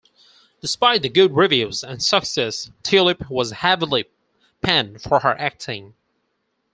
Despite 0.61 1.03
the 1.03 1.09
good 1.09 1.35
reviews 1.35 1.83
and 1.83 2.01
success, 2.01 2.71
Tulip 2.81 3.29
was 3.29 3.51
heavily 3.51 4.05
panned 4.59 4.99
for 4.99 5.19
her 5.19 5.37
acting. 5.39 5.93